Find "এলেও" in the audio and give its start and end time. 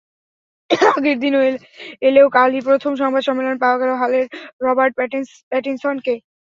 2.01-2.27